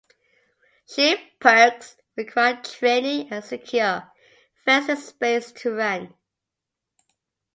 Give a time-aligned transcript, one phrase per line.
[0.89, 4.11] Schipperkes require training and a secure,
[4.65, 6.11] fenced-in space to run.